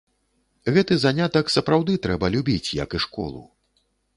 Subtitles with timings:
[0.77, 3.41] Гэты занятак сапраўды трэба любіць, як і школу.